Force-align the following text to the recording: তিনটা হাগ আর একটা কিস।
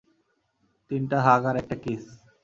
তিনটা 0.91 1.17
হাগ 1.25 1.41
আর 1.49 1.55
একটা 1.61 1.75
কিস। 1.83 2.03